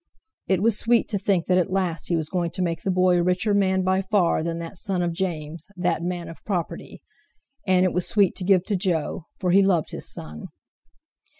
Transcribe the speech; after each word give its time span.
It 0.47 0.63
was 0.63 0.79
sweet 0.79 1.07
to 1.09 1.19
think 1.19 1.45
that 1.45 1.59
at 1.59 1.69
last 1.69 2.07
he 2.07 2.15
was 2.15 2.27
going 2.27 2.49
to 2.55 2.63
make 2.63 2.81
the 2.81 2.89
boy 2.89 3.17
a 3.19 3.23
richer 3.23 3.53
man 3.53 3.83
by 3.83 4.01
far 4.01 4.41
than 4.41 4.57
that 4.57 4.75
son 4.75 5.03
of 5.03 5.13
James, 5.13 5.67
that 5.77 6.01
"man 6.01 6.27
of 6.27 6.43
property." 6.43 7.03
And 7.67 7.85
it 7.85 7.93
was 7.93 8.07
sweet 8.07 8.35
to 8.37 8.43
give 8.43 8.65
to 8.65 8.75
Jo, 8.75 9.27
for 9.39 9.51
he 9.51 9.61
loved 9.61 9.91
his 9.91 10.11
son. 10.11 10.47